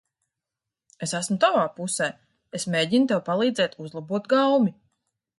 [1.07, 2.07] Es esmu tavā pusē.
[2.59, 4.73] Es mēģinu tev palīdzēt uzlabot gaumi.